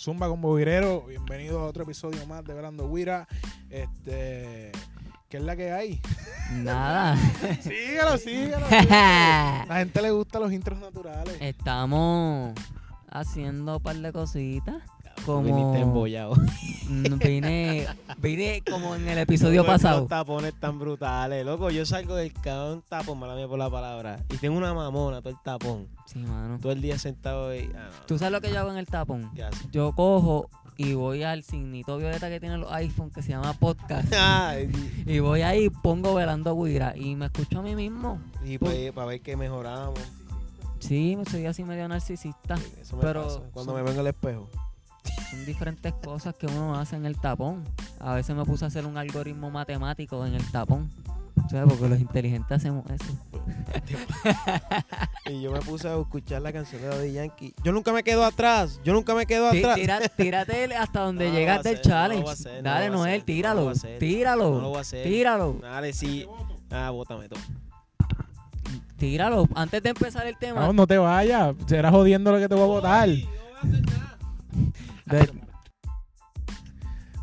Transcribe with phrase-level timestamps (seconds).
[0.00, 3.28] Zumba con Bovirero, bienvenido a otro episodio más de Velando Guira.
[3.68, 4.72] Este,
[5.28, 6.00] ¿qué es la que hay?
[6.52, 7.16] Nada.
[7.60, 8.66] síguelo, síguelo.
[8.66, 8.88] síguelo.
[8.88, 11.36] La gente le gusta los intros naturales.
[11.38, 12.54] Estamos
[13.10, 14.82] haciendo un par de cositas.
[15.26, 16.34] Como Viniste embollado.
[16.88, 17.86] Mm, vine,
[18.18, 20.00] vine como en el episodio pasado.
[20.00, 21.44] Los tapones tan brutales.
[21.44, 24.18] Loco, yo salgo del cabrón tapón, mala mía por la palabra.
[24.30, 25.86] Y tengo una mamona, todo el tapón.
[26.06, 26.58] Sí, mano.
[26.60, 27.70] Todo el día sentado ahí.
[27.76, 29.30] Ah, no, ¿Tú sabes lo que yo hago en el tapón?
[29.34, 29.68] ¿Qué haces?
[29.70, 34.12] Yo cojo y voy al signito violeta que tienen los iPhone que se llama podcast.
[34.16, 34.70] Ay,
[35.06, 38.18] y voy ahí, pongo velando guira y me escucho a mí mismo.
[38.44, 39.98] y para ver que mejoramos.
[40.80, 42.54] Sí, soy así medio narcisista.
[42.80, 44.48] Eso me Pero pasa cuando son- me vengo al espejo.
[45.30, 47.64] Son diferentes cosas que uno hace en el tapón.
[48.00, 50.90] A veces me puse a hacer un algoritmo matemático en el tapón.
[51.50, 51.66] ¿Sabes?
[51.72, 53.04] Porque los inteligentes hacemos eso.
[55.26, 57.54] Y yo me puse a escuchar la canción de Daddy Yankee.
[57.64, 58.80] Yo nunca me quedo atrás.
[58.84, 59.76] Yo nunca me quedo atrás.
[59.76, 62.22] tira- tírate hasta donde No lo voy a llegas del hacer, no lo challenge.
[62.22, 63.72] voy a hacer, no Dale, Noel, hacer, no lo tíralo.
[63.98, 64.50] tíralo.
[64.50, 65.04] No lo voy a hacer.
[65.06, 65.58] Tíralo.
[65.62, 66.26] Dale, sí.
[66.70, 67.40] Ah, bótame todo.
[68.96, 69.48] Tíralo.
[69.54, 70.60] Antes de empezar el tema.
[70.60, 71.54] No, no te vayas.
[71.66, 73.08] Será jodiendo lo que te voy a votar.
[75.10, 75.30] De-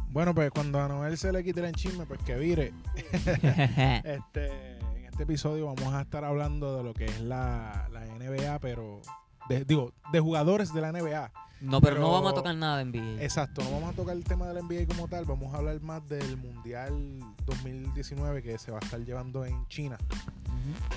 [0.10, 2.74] Bueno, pues cuando a Noel se le quite el enchisme, pues que vire.
[4.04, 8.60] Este, en este episodio vamos a estar hablando de lo que es la, la NBA,
[8.60, 9.02] pero
[9.50, 11.32] de- digo, de jugadores de la NBA.
[11.62, 13.22] no, pero, Pero- no vamos a tocar nada de NBA.
[13.24, 16.08] Exacto, no vamos a tocar el tema del NBA como tal, vamos a hablar más
[16.08, 19.98] del Mundial 2019 que se va a estar llevando en China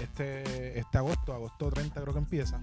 [0.03, 2.61] este, este agosto, agosto 30 creo que empieza.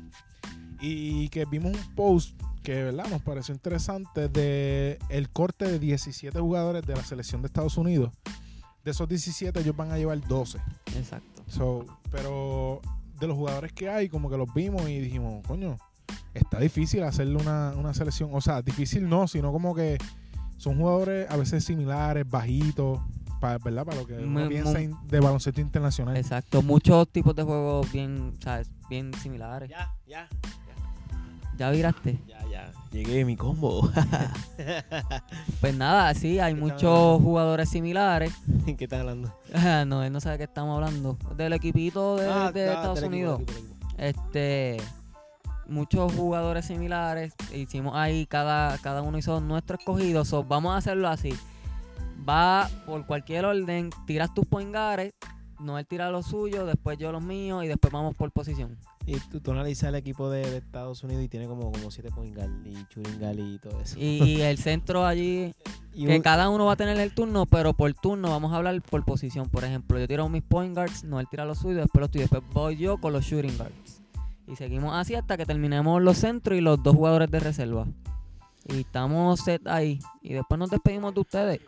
[0.80, 6.40] Y que vimos un post que verdad nos pareció interesante de el corte de 17
[6.40, 8.12] jugadores de la selección de Estados Unidos.
[8.84, 10.60] De esos 17 ellos van a llevar 12.
[10.96, 11.44] Exacto.
[11.48, 12.82] So, pero
[13.20, 15.78] de los jugadores que hay, como que los vimos y dijimos, coño,
[16.34, 18.30] está difícil hacerle una, una selección.
[18.34, 19.98] O sea, difícil no, sino como que
[20.58, 23.00] son jugadores a veces similares, bajitos,
[23.40, 23.86] pa- ¿verdad?
[23.86, 26.16] Para lo que uno Muy- piensa muy- in- de baloncesto internacional.
[26.18, 26.62] Exacto.
[26.62, 28.70] Muchos tipos de juegos bien, ¿sabes?
[28.90, 29.70] Bien similares.
[29.70, 30.28] Ya, ya,
[31.58, 32.20] ¿Ya viraste?
[32.28, 32.72] ya, ya.
[32.92, 33.90] Llegué mi combo.
[35.62, 37.20] Pues nada, sí, hay ¿Qué muchos hablando?
[37.20, 38.32] jugadores similares.
[38.78, 39.34] ¿Qué estás hablando?
[39.88, 41.18] no, él no sabe de qué estamos hablando.
[41.36, 43.42] Del equipito de, Ah, de ah, Estados del Unidos.
[43.42, 43.76] equipo, equipo.
[43.98, 44.78] Este,
[45.68, 47.34] muchos jugadores similares.
[47.54, 50.24] Hicimos ahí, cada, cada uno hizo nuestro escogido.
[50.26, 51.34] So, vamos a hacerlo así.
[52.28, 55.14] Va por cualquier orden, tiras tus poingares,
[55.60, 58.78] no él tira los suyos, después yo los míos y después vamos por posición.
[59.08, 62.10] Y tú, tú analizas el equipo de, de Estados Unidos y tiene como, como siete
[62.12, 62.74] point guard y
[63.20, 63.98] guard y todo eso.
[63.98, 65.54] Y, y el centro allí,
[65.94, 68.58] Y que un- cada uno va a tener el turno, pero por turno vamos a
[68.58, 69.48] hablar por posición.
[69.50, 72.30] Por ejemplo, yo tiro mis point guards, no él tira los suyos, después los tuyos,
[72.30, 74.02] después voy yo con los shooting guards.
[74.46, 77.88] Y seguimos así hasta que terminemos los centros y los dos jugadores de reserva.
[78.66, 80.00] Y estamos set ahí.
[80.22, 81.62] Y después nos despedimos de ustedes.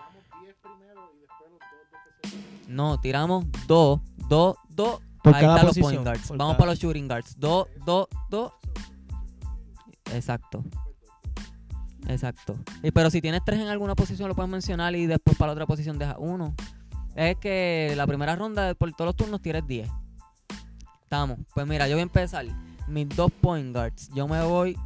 [2.67, 4.99] No, tiramos dos, dos, dos.
[5.23, 6.27] Por ahí cada están los posición, point guards.
[6.27, 7.39] por Vamos cada- para los shooting guards.
[7.39, 8.51] Dos, dos, dos.
[10.13, 10.63] Exacto.
[12.07, 12.57] Exacto.
[12.81, 15.53] Y, pero si tienes tres en alguna posición lo puedes mencionar y después para la
[15.53, 16.55] otra posición deja uno.
[17.15, 19.89] Es que la primera ronda por todos los turnos tienes 10.
[21.03, 21.37] Estamos.
[21.53, 22.45] Pues mira, yo voy a empezar.
[22.87, 24.09] Mis dos point guards.
[24.15, 24.77] Yo me voy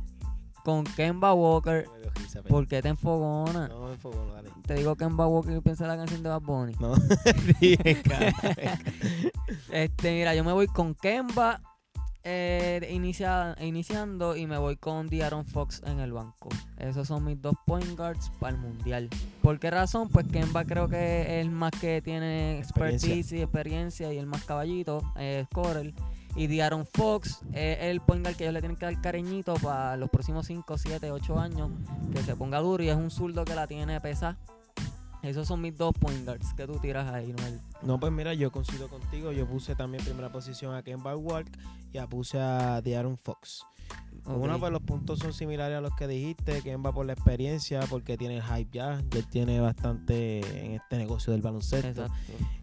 [0.64, 1.86] con Kemba Walker.
[2.48, 3.68] ¿Por qué te enfogona?
[3.68, 4.50] No, me enfocó, no, dale.
[4.66, 6.74] Te digo Kemba Walker y piensa en la canción de Bad Bunny.
[6.80, 6.94] No.
[9.72, 11.62] Este, mira, yo me voy con Kemba
[12.24, 16.50] eh, inicia- iniciando y me voy con Diaron Fox en el banco.
[16.78, 19.10] Esos son mis dos point guards para el mundial.
[19.42, 20.10] ¿Por qué razón?
[20.10, 23.10] Pues Kemba creo que es el más que tiene Experiencia.
[23.10, 25.94] expertise y experiencia y el más caballito, es scorer.
[26.36, 29.96] Y Diaron Fox es el point guard que ellos le tienen que dar cariñito para
[29.98, 31.72] los próximos 5, 7, 8 años.
[32.12, 34.38] Que se ponga duro y es un zurdo que la tiene pesada.
[35.22, 37.62] Esos son mis dos point guards que tú tiras ahí, Noel.
[37.82, 39.32] No, pues mira, yo coincido contigo.
[39.32, 41.48] Yo puse también primera posición a Kemba Walk
[41.94, 43.64] y puse a De'Aaron Fox.
[44.26, 44.60] Uno, Ok.
[44.62, 46.62] pues los puntos son similares a los que dijiste.
[46.62, 49.02] Kemba por la experiencia, porque tiene el hype ya.
[49.12, 51.88] Ya él tiene bastante en este negocio del baloncesto.
[52.06, 52.14] Exacto.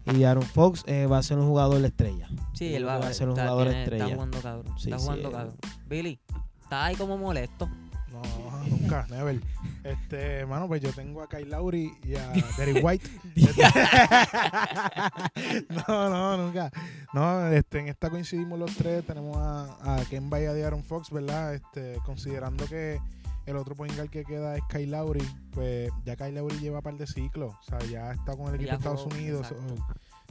[0.07, 2.27] Y De'Aaron Fox eh, va a ser un jugador de estrella.
[2.53, 4.03] Sí, él va, va a ser un está- jugador tiene- estrella.
[4.05, 4.79] Está jugando cabrón.
[4.79, 5.55] Sí, está sí, jugando él- cabrón.
[5.87, 6.19] Billy,
[6.61, 7.69] está ahí como molesto.
[8.11, 8.21] No,
[8.71, 9.39] nunca, never.
[9.83, 13.09] Este, mano, pues yo tengo a Kyle Lowry y a Derek White.
[15.87, 16.71] no, no, nunca.
[17.13, 19.05] No, este, en esta coincidimos los tres.
[19.05, 21.53] Tenemos a, a Kemba y a De'Aaron Fox, ¿verdad?
[21.55, 22.99] Este, considerando que
[23.45, 26.83] el otro point guard que queda es Kyle Lowry, pues ya Kyle Lowry lleva un
[26.83, 27.53] par de ciclos.
[27.59, 29.51] O sea, ya está con el equipo Ya de Estados jugó, Unidos.
[29.51, 29.85] exacto.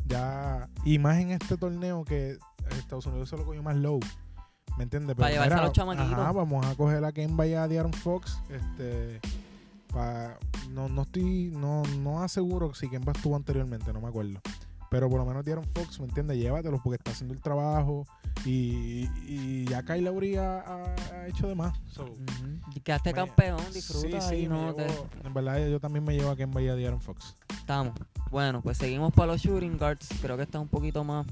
[0.06, 2.36] ya, y más en este torneo que
[2.78, 4.00] Estados Unidos se lo cogió más low.
[4.80, 5.14] ¿Me entiendes?
[5.14, 6.12] Para llevarse a los chamaquitos.
[6.14, 8.38] ajá, vamos a coger a Kemba y a De'Aaron Fox.
[8.48, 9.20] Este,
[9.92, 10.38] Pa-
[10.70, 14.40] no, no estoy, no, no aseguro si Kemba estuvo anteriormente, no me acuerdo.
[14.90, 16.38] Pero por lo menos dieron Fox, ¿me entiendes?
[16.38, 18.06] Llévatelos porque está haciendo el trabajo.
[18.46, 20.96] Y, y ya Kyle Lowry ha,
[21.28, 21.78] hecho de más.
[21.86, 22.06] So,
[22.82, 26.14] Quedaste me- campeón, disfruta Sí, y sí, no te- llevo- en verdad yo también me
[26.16, 27.34] llevo a Kemba y a De'Aaron Fox.
[27.50, 27.92] Estamos.
[28.30, 30.08] Bueno, pues seguimos para los shooting guards.
[30.22, 31.26] Creo que está un poquito más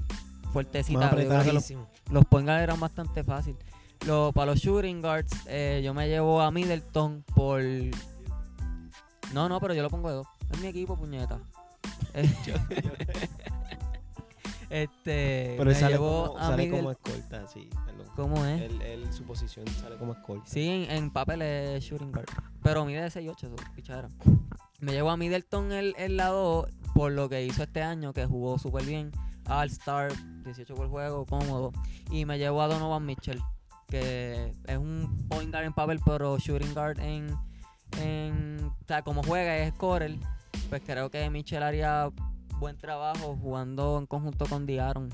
[0.49, 1.11] fuertecita.
[1.53, 1.73] Los,
[2.11, 3.55] los point guards eran bastante fácil.
[4.05, 7.61] Lo, para los shooting guards, eh, yo me llevo a Middleton por.
[9.33, 10.27] No, no, pero yo lo pongo de dos.
[10.51, 11.39] Es mi equipo, puñeta.
[12.13, 12.29] Eh,
[14.69, 15.55] este.
[15.57, 17.69] Pero él sale, llevo como, a sale como escolta, sí.
[17.85, 18.07] perdón.
[18.15, 18.61] ¿Cómo es?
[18.61, 20.49] Él, él, su posición sale como escolta.
[20.49, 22.27] Sí, en, en papel es shooting guard.
[22.63, 24.09] Pero mide de 6'8, eso, pichadera.
[24.79, 28.57] Me llevo a Middleton el, el lado por lo que hizo este año, que jugó
[28.57, 29.11] súper bien.
[29.49, 30.11] All-Star,
[30.43, 31.71] 18 por juego, cómodo.
[32.11, 33.41] Y me llevo a Donovan Mitchell,
[33.87, 37.33] que es un point guard en papel, pero shooting guard en.
[38.63, 40.17] o sea, como juega es scorer.
[40.69, 42.09] Pues creo que Mitchell haría
[42.59, 45.09] buen trabajo jugando en conjunto con Diaron.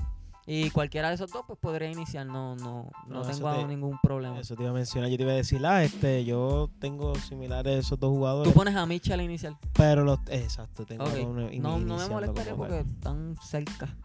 [0.48, 4.38] Y cualquiera de esos dos pues podría iniciar, no, no, no, tengo te- ningún problema.
[4.38, 5.10] Eso te iba a mencionar.
[5.10, 8.52] Yo te iba a decir, ah, este, yo tengo similares a esos dos jugadores.
[8.52, 9.56] Tú pones a Mitchell inicial.
[9.72, 10.20] Pero los.
[10.28, 11.16] Exacto, tengo Ok.
[11.16, 13.96] a uno No, no me molestaría porque están cerca.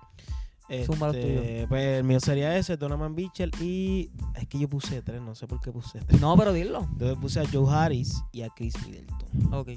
[0.68, 1.44] Este, zumba los tuyos.
[1.68, 3.52] Pues el mío sería ese, Donovan Mitchell.
[3.62, 6.20] Y es que yo puse tres, no sé por qué puse tres.
[6.22, 6.88] No, pero dilo.
[6.94, 9.54] Entonces puse a Joe Harris y a Chris Middleton.
[9.54, 9.70] Ok.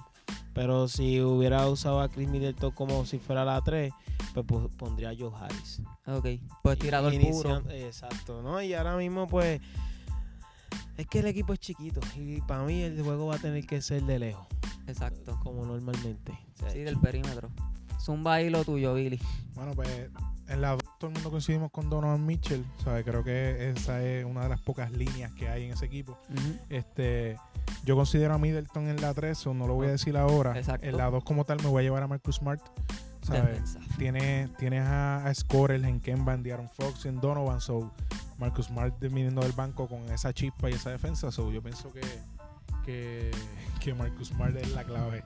[0.54, 3.92] Pero si hubiera usado a Chris Middleton como si fuera la 3,
[4.32, 5.82] pues pu- pondría a Joe Harris.
[6.06, 6.26] Ok.
[6.62, 7.22] Pues tirador puro.
[7.24, 8.62] Iniciando- Exacto, ¿no?
[8.62, 9.60] Y ahora mismo, pues.
[10.96, 12.00] Es que el equipo es chiquito.
[12.16, 14.46] Y para mí el juego va a tener que ser de lejos.
[14.86, 15.38] Exacto.
[15.42, 16.32] Como normalmente.
[16.72, 17.50] Sí, del perímetro.
[18.00, 19.18] Zumba ahí lo tuyo, Billy.
[19.54, 19.88] Bueno, pues
[20.46, 22.64] en la todo el mundo coincidimos con Donovan Mitchell.
[22.84, 23.04] ¿sabes?
[23.04, 26.16] Creo que esa es una de las pocas líneas que hay en ese equipo.
[26.68, 27.36] Este,
[27.84, 30.56] yo considero a Middleton en la 3, o no lo voy a decir ahora.
[30.58, 30.86] Exacto.
[30.86, 32.60] En la 2 como tal me voy a llevar a Marcus Smart.
[33.24, 33.78] ¿sabes?
[33.98, 37.60] Tienes, tienes a, a Scorers en Kemba, en De'Aaron Fox y en Donovan.
[37.60, 37.90] So,
[38.38, 41.30] Marcus Smart viniendo del banco con esa chispa y esa defensa.
[41.30, 42.02] So, yo pienso que,
[42.84, 43.30] que,
[43.80, 45.24] que Marcus Smart es la clave.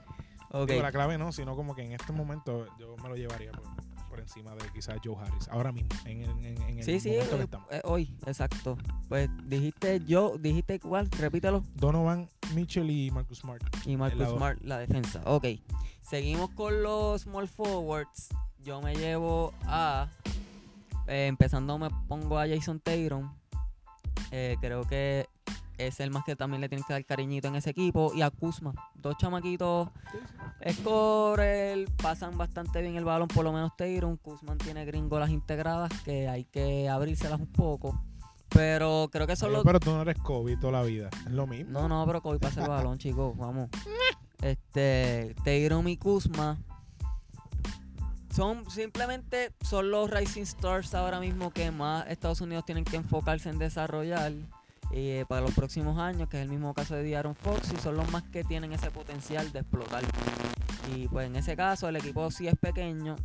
[0.51, 0.69] Ok.
[0.69, 3.63] Digo, la clave no, sino como que en este momento yo me lo llevaría por,
[4.09, 5.47] por encima de quizás Joe Harris.
[5.49, 7.67] Ahora mismo, en, en- en- en el Sí, sí, momento que eh, estamos.
[7.71, 8.77] eh, hoy, exacto.
[9.07, 11.63] Pues dijiste yo, dijiste igual, repítelo.
[11.75, 13.63] Donovan, Mitchell y Marcus Smart.
[13.85, 14.27] Y Marcus.
[14.29, 15.21] Smart, la defensa.
[15.25, 15.45] Ok.
[16.01, 18.29] Seguimos con los small forwards.
[18.63, 20.09] Yo me llevo a.
[21.07, 22.81] eh, empezando, me pongo a Jason.
[24.31, 25.27] Eh, creo que
[25.79, 28.11] es el más que también le tienen que dar cariñito en ese equipo.
[28.13, 28.73] Y a Kuzma.
[28.95, 29.89] Dos chamaquitos.
[30.69, 34.17] Scorer, pasan bastante bien el balón, por lo menos Tatum.
[34.17, 37.99] Kuzman tiene gringolas integradas que hay que abrírselas un poco.
[38.49, 39.63] Pero creo que son los.
[39.63, 41.09] pero tú no eres Kobe toda la vida.
[41.25, 41.71] Es lo mismo.
[41.71, 43.37] No, no, pero Kobe pasa el balón, chicos.
[43.37, 43.69] Vamos.
[44.41, 46.57] Este, Tatum y Kuzma
[48.33, 53.49] son simplemente son los Rising Stars ahora mismo que más Estados Unidos tienen que enfocarse
[53.49, 54.33] en desarrollar
[54.91, 57.95] eh, para los próximos años, que es el mismo caso de De'Aaron Fox, y son
[57.97, 60.03] los más que tienen ese potencial de explotar.
[60.95, 63.15] Y pues en ese caso el equipo sí es pequeño.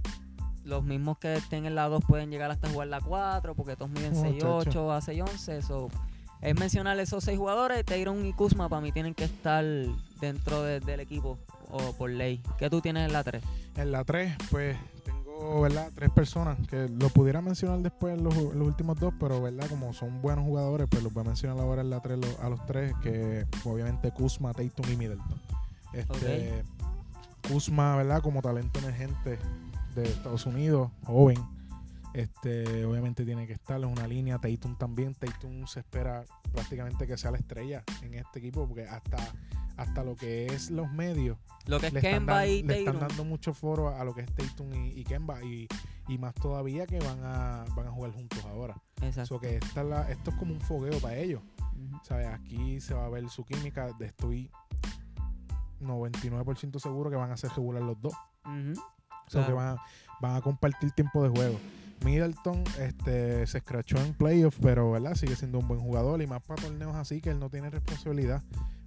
[0.64, 3.90] Los mismos que estén en la 2 pueden llegar hasta jugar la 4, porque todos
[3.90, 4.61] miden Muchacho.
[4.70, 5.49] 6'8 a 6'11.
[5.59, 5.88] Eso
[6.40, 7.85] es mencionar esos seis jugadores.
[7.85, 9.64] Tatum y Kuzma para mí tienen que estar
[10.21, 11.38] dentro de- del equipo
[11.71, 12.42] o por ley.
[12.59, 13.42] ¿Qué tú tienes en la 3?
[13.76, 14.76] En la 3, pues
[15.38, 15.91] tengo, ¿verdad?
[15.95, 19.69] Tres personas que lo pudiera mencionar después en los, en los últimos dos, pero, ¿verdad?
[19.69, 22.49] Como son buenos jugadores, pues los voy a mencionar ahora en la 3 lo- a
[22.49, 25.41] los tres, que obviamente Kuzma, Tatum y Middleton.
[25.93, 26.62] Este,
[27.49, 28.23] Kuzma, ¿verdad?
[28.23, 29.38] Como talento emergente
[29.95, 31.38] de Estados Unidos, joven.
[32.14, 34.38] Este, obviamente tiene que estar en una línea.
[34.38, 35.14] Tatum también.
[35.14, 39.17] Tatum se espera prácticamente que sea la estrella en este equipo, porque hasta,
[39.76, 43.25] hasta lo que es los medios Lo que es Kemba dan- y le están dando
[43.25, 45.66] mucho foro a lo que es Tatum y, y Kemba y,
[46.09, 48.76] y más todavía que van a van a jugar juntos ahora.
[49.02, 49.26] Exacto.
[49.35, 51.43] So que esta es la- esto es como un fogueo para ellos.
[52.02, 52.28] ¿sabes?
[52.28, 53.93] Aquí se va a ver su química.
[53.99, 54.50] de- Estoy
[55.81, 58.14] 99% seguro que van a ser regular los dos.
[58.45, 58.81] Ujú.
[59.28, 59.83] So que van a,
[60.21, 61.59] van a compartir tiempo de juego.
[62.04, 65.14] Middleton este, se escrachó en playoffs, pero ¿verdad?
[65.14, 68.43] sigue siendo un buen jugador y más para torneos así que él no tiene responsabilidad.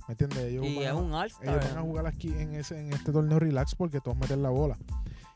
[0.08, 0.40] ¿Me entiendes?
[0.40, 3.12] Ellos Y van es a- un ellos van a jugar aquí en ese en este
[3.12, 4.78] torneo relax porque todos meten la bola.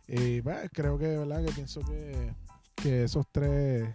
[0.08, 1.44] Y pues, creo que, ¿verdad?
[1.46, 2.34] Que pienso que,
[2.76, 3.90] que esos tres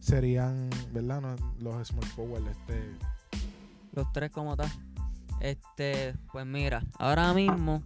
[0.00, 1.20] serían, ¿verdad?
[1.20, 2.46] No, los small forward.
[2.48, 2.90] Este,
[3.92, 4.70] Los tres como tal.
[5.40, 7.82] Este, pues mira, ahora mismo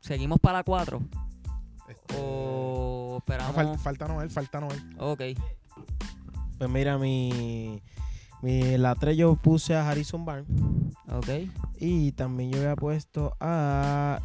[0.00, 1.00] seguimos para la 4
[1.88, 3.54] este, o esperamos.
[3.56, 4.80] fal- falta Noel, falta Noel.
[4.98, 5.22] ok,
[6.58, 7.82] Pues mira, mi
[8.42, 10.46] Mi, la 3 yo puse a Harrison Barnes.
[11.10, 11.28] Ok.
[11.80, 14.20] Y también yo había puesto a.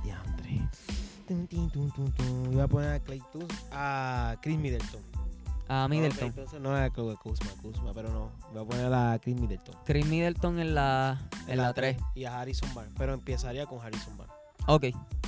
[1.27, 2.53] Tum, tum.
[2.53, 5.01] Iba a poner a Clay Tus- a Chris Middleton.
[5.69, 6.27] A Middleton.
[6.27, 8.29] No, Thompson no es a Chloe Kuzma, Kuzma, pero no.
[8.53, 9.75] Voy a poner a Chris Middleton.
[9.85, 11.97] Chris Middleton en la, en la 3.
[12.15, 12.93] Y a Harrison Barnes.
[12.97, 14.35] Pero empezaría con Harrison Barnes.
[14.67, 14.85] Ok,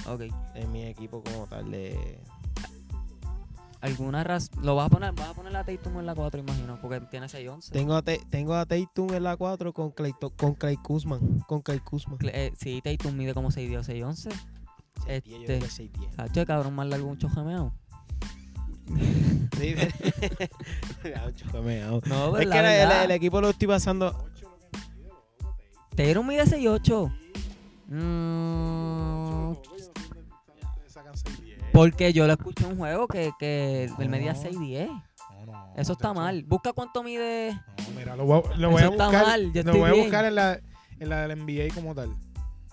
[0.08, 0.22] ok.
[0.56, 2.20] En mi equipo como tal de.
[3.86, 4.66] ¿Alguna razón?
[4.66, 5.12] ¿Lo vas a poner?
[5.14, 6.80] ¿Vas a poner la Tatum en la 4, imagino?
[6.82, 7.70] Porque tiene 6-11.
[7.72, 11.40] Tengo a, Te- tengo a Tatum en la 4 con Clay, con Clay Kuzman.
[11.48, 12.18] Con Clay Kuzman.
[12.24, 14.32] Eh, sí, Tatum mide como 6 10 6-11.
[14.32, 14.32] 6'10",
[15.06, 16.16] yo Este- creo que 6'10".
[16.16, 17.74] Sacho, cabrón, más largo un chojameado.
[19.58, 19.76] Sí,
[21.36, 22.02] chocomeado.
[22.06, 24.26] No, Es pues, que la el, el- equipo lo estoy pasando.
[25.96, 27.12] Tatum mide 6-8.
[27.88, 29.54] Mm,
[30.88, 31.45] Sacan 6-10.
[31.76, 34.40] Porque yo lo escuché en un juego que, que él medía No.
[34.42, 34.88] 6-10.
[34.88, 36.14] No, no, Eso está muchacho.
[36.26, 36.44] mal.
[36.46, 37.52] Busca cuánto mide.
[37.54, 39.26] No, mira, lo voy a, lo voy Eso a está buscar.
[39.28, 40.04] mal, yo lo voy a bien.
[40.06, 40.60] buscar en la,
[41.00, 42.16] en la del NBA como tal.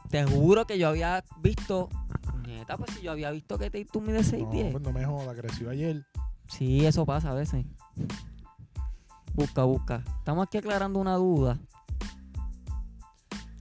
[0.09, 1.89] Te juro que yo había visto.
[2.47, 4.65] Neta, pues si yo había visto que Tatum mide 6'10.
[4.67, 6.05] No, pues no me joda, creció ayer.
[6.49, 7.65] Sí, eso pasa a veces.
[9.35, 10.03] Busca, busca.
[10.19, 11.59] Estamos aquí aclarando una duda.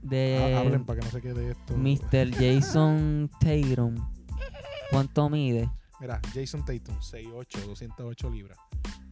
[0.02, 1.76] De Ha- Hablen para que no se quede esto.
[1.76, 2.30] Mr.
[2.34, 3.94] Jason Tatum.
[4.92, 5.68] ¿Cuánto mide?
[6.00, 8.58] Mira, Jason Tatum, 6'8, 208 libras.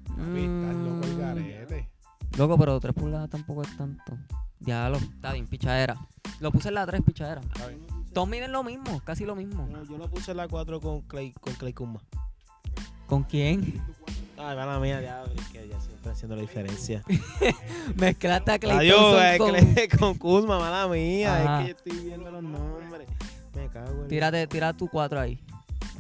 [0.06, 1.88] Papi, estás loco el Mm, garete.
[2.37, 4.16] Loco, pero 3 pulgadas tampoco es tanto.
[4.60, 5.96] Ya lo, está bien, pichadera.
[6.40, 7.40] Lo puse en la 3, pichadera.
[7.40, 7.80] Está bien.
[8.12, 9.66] Todos miden lo mismo, casi lo mismo.
[9.66, 12.00] No, yo lo puse en la 4 con Clay, con Clay Kuzma.
[13.06, 13.82] ¿Con quién?
[14.37, 15.22] Ay, mala mía, ya,
[15.52, 17.02] que ya siempre haciendo la diferencia.
[17.96, 21.37] Mezclaste a Clay Adiós, Thompson eh, con- Clay- con Kuzma, mala mía.
[21.42, 21.60] Ajá.
[21.62, 23.08] Es que yo estoy viendo los nombres.
[23.54, 24.08] Me cago en.
[24.08, 25.40] Tírate, tira tu 4 ahí.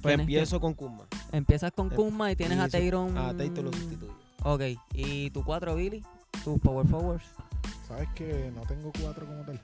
[0.02, 1.06] Pues que- empiezo con Kuzma.
[1.32, 3.16] Empiezas con Em- Kuzma y tienes a Tatum.
[3.16, 4.14] A Tatum lo sustituyo.
[4.42, 4.62] Ok,
[4.94, 6.02] ¿y tu 4, Billy?
[6.44, 7.24] Tus power forwards.
[7.86, 9.60] Sabes que no tengo 4 como tal.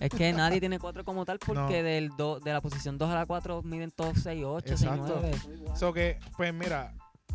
[0.00, 1.88] Es que nadie tiene 4 como tal porque No.
[1.88, 5.18] del do- de la posición 2 a la 4 miden todos 6, 8, 6, Exacto.
[5.20, 5.38] 9.
[5.76, 6.92] So que, pues mira,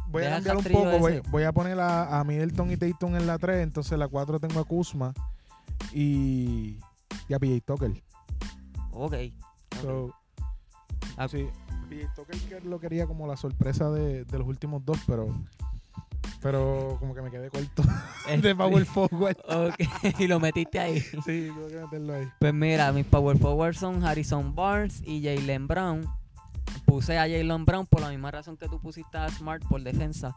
[0.10, 1.00] voy Deja a cambiar un poco.
[1.00, 3.64] Voy, voy a poner a, a Middleton y Tatum en la 3.
[3.64, 5.14] Entonces la 4 tengo a Kuzma
[5.94, 6.78] y,
[7.30, 7.92] y a PJ Tucker.
[8.92, 9.16] Ok.
[9.82, 10.14] So,
[11.24, 11.28] Ah.
[11.28, 11.48] sí,
[12.16, 15.28] Tucker que lo quería como la sorpresa de, de los últimos dos, pero
[16.42, 17.84] pero como que me quedé corto
[18.30, 19.38] Este- de power forward.
[19.48, 21.00] Ok, y lo metiste ahí.
[21.00, 22.28] Sí, tengo que meterlo ahí.
[22.40, 26.08] Pues mira, mis power forwards son Harrison Barnes y Jalen Brown.
[26.86, 30.36] Puse a Jalen Brown por la misma razón que tú pusiste a Smart por defensa.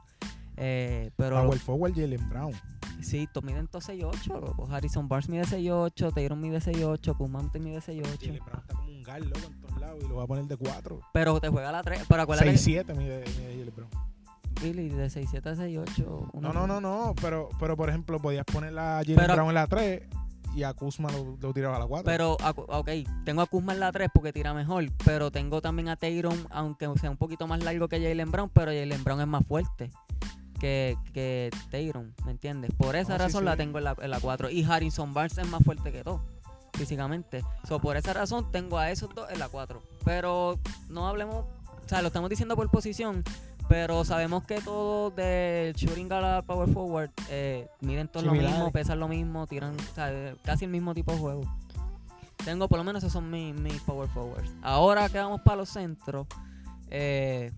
[0.56, 2.52] Eh, pero Power forward Jalen Brown.
[3.04, 4.68] Sí, todos miden todos 6'8, loco.
[4.70, 8.18] Harrison Barnes mide 6'8, Taylor mide 6'8, Kuzman te mide 6'8.
[8.18, 10.44] Jalen Brown está como un gal, loco, en todos lados y lo voy a poner
[10.46, 11.00] de 4.
[11.12, 12.04] Pero te juega la 3.
[12.08, 16.32] Pero acuérdate 6-7 mide, mide que Billy de 6'7 a 6'8.
[16.40, 19.66] No, no, no, no, pero, pero por ejemplo, podías poner a Jalen Brown en la
[19.66, 20.02] 3
[20.54, 22.04] y a Kuzma lo, lo tiraba a la 4.
[22.04, 22.36] Pero,
[22.68, 22.90] ok,
[23.24, 26.88] tengo a Kuzma en la 3 porque tira mejor, pero tengo también a Tayron, aunque
[27.00, 29.90] sea un poquito más largo que Jalen Brown, pero Jalen Brown es más fuerte
[30.54, 32.72] que, que Tayron, ¿me entiendes?
[32.76, 33.44] Por esa sí, razón sí.
[33.44, 34.50] la tengo en la, en la 4.
[34.50, 36.22] Y Harrison Barnes es más fuerte que todo,
[36.74, 37.44] físicamente.
[37.68, 39.82] So, por esa razón tengo a esos dos en la 4.
[40.04, 40.58] Pero
[40.88, 41.44] no hablemos,
[41.84, 43.24] o sea, lo estamos diciendo por posición,
[43.68, 49.00] pero sabemos que todos del shooting al power forward eh, miden todos lo mismo, pesan
[49.00, 51.42] lo mismo, tiran o sea, casi el mismo tipo de juego.
[52.44, 54.50] Tengo por lo menos esos son mis, mis power forwards.
[54.62, 56.26] Ahora que vamos para los centros,
[56.90, 57.52] eh,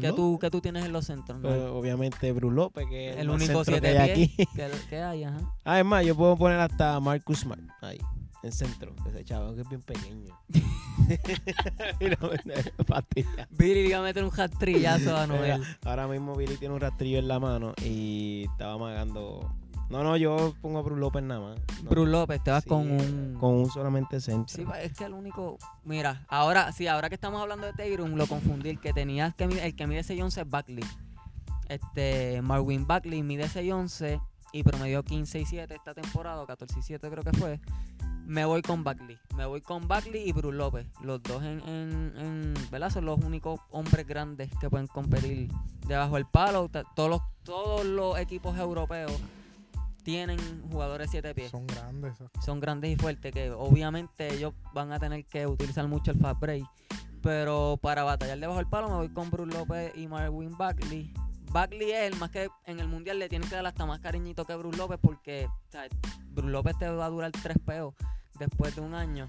[0.00, 0.14] ¿qué, ¿No?
[0.14, 1.38] tú, ¿qué tú tienes en los centros?
[1.40, 4.36] Pues, obviamente Bruce López, que es el único centro que siete hay aquí.
[4.54, 5.40] que, que hay, ajá.
[5.64, 7.98] Ah, es más, yo puedo poner hasta Marcus Smart ahí,
[8.42, 8.94] en centro.
[9.08, 10.36] Ese chavo que es bien pequeño.
[12.00, 12.18] Mira.
[13.50, 15.62] Billy iba a meter un hat-trillazo a Noel.
[15.84, 19.50] Ahora mismo Billy tiene un rastrillo en la mano y estaba amagando.
[19.90, 21.58] No, no, yo pongo a Bruce López nada más.
[21.82, 23.36] No, Bruce López, te vas Sí, con un...
[23.38, 24.56] Con un solamente centro.
[24.56, 25.58] Sí, es que el único...
[25.84, 28.70] Mira, ahora sí, ahora que estamos hablando de Tatum, lo confundí.
[28.70, 30.84] El que tenías que mide- el que mide 6'11 es Buckley.
[31.68, 34.20] Este, Marvin Buckley mide 6'11
[34.52, 37.60] y promedió 15 y 7 esta temporada, o 14 y 7 creo que fue.
[38.26, 39.18] Me voy con Buckley.
[39.36, 40.86] Me voy con Buckley y Bruce López.
[41.02, 42.90] Los dos en, en, en- ¿verdad?
[42.90, 45.48] Son los únicos hombres grandes que pueden competir
[45.86, 46.70] debajo del palo.
[46.94, 49.12] Todos los, todos los equipos europeos
[50.04, 50.38] tienen
[50.70, 52.14] jugadores 7 pies Son grandes.
[52.44, 56.38] son grandes y fuertes que obviamente ellos van a tener que utilizar mucho el fast
[56.40, 56.64] break.
[57.22, 61.12] Pero para batallar debajo del palo me voy con Bruce López y Marvin Bagley.
[61.50, 64.44] Bagley es el más que en el mundial le tienen que dar hasta más cariñito
[64.44, 65.86] que Bruce López porque o sea,
[66.32, 67.94] Bruce López te va a durar tres peos
[68.38, 69.26] después de un año.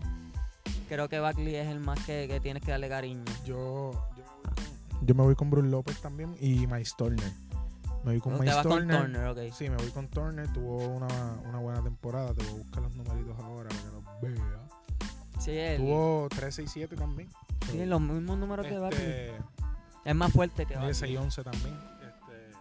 [0.89, 3.23] Creo que Bagley es el más que, que tienes que darle cariño.
[3.45, 7.44] Yo, yo, me voy con, yo me voy con Bruce López también y Miles Turner.
[8.05, 9.01] Me voy con Te Miles vas con Turner.
[9.01, 9.53] Turner, ok.
[9.53, 10.47] Sí, me voy con Turner.
[10.53, 11.07] Tuvo una,
[11.49, 12.33] una buena temporada.
[12.33, 14.67] Te voy a buscar los numeritos ahora para que los vea.
[15.39, 17.29] Sí, el, Tuvo 3-6-7 también.
[17.69, 19.01] sí, los mismos números de Bagley.
[19.01, 19.33] este,
[20.05, 21.15] Es más fuerte que Mide Bagley.
[21.17, 21.79] 6-11 también.
[22.01, 22.51] Este,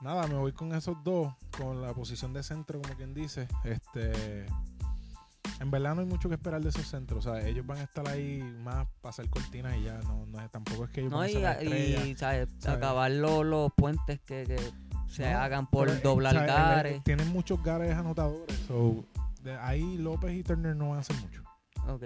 [0.00, 1.34] nada, me voy con esos dos.
[1.58, 3.48] Con la posición de centro, como quien dice.
[3.64, 4.46] Este.
[5.64, 7.24] En verdad no hay mucho que esperar de esos centros.
[7.24, 9.98] O sea, ellos van a estar ahí más para hacer cortinas y ya.
[10.02, 12.06] No, no es, tampoco es que ellos No, van a y, ser la estrella.
[12.06, 12.48] y, ¿sabes?
[12.58, 12.76] ¿sabes?
[12.76, 14.58] acabar los, los puentes que, que
[15.08, 17.02] se No, hagan por pero, eh, doblar gares.
[17.02, 18.58] Tienen muchos gares anotadores.
[18.68, 19.06] So,
[19.42, 21.42] de ahí López y Turner no van a hacer mucho.
[21.88, 22.02] Ok.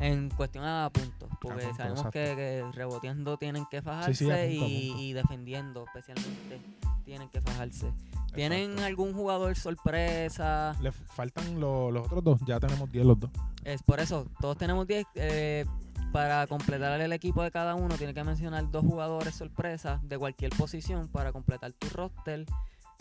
[0.00, 4.40] En cuestión a puntos, porque sabemos que, que reboteando tienen que fajarse sí, a punto,
[4.42, 5.02] a y, punto.
[5.02, 6.60] y defendiendo especialmente
[7.04, 7.92] tienen que fajarse.
[8.38, 8.84] ¿Tienen Exacto.
[8.86, 10.76] algún jugador sorpresa?
[10.80, 12.40] Le faltan lo- los otros dos.
[12.46, 13.30] Ya tenemos 10 los dos.
[13.64, 15.04] Es por eso, todos tenemos 10.
[15.16, 15.64] eh,
[16.12, 20.52] para completar el equipo de cada uno, tiene que mencionar dos jugadores sorpresa de cualquier
[20.56, 22.46] posición para completar tu roster.